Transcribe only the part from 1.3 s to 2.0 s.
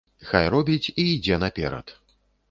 наперад.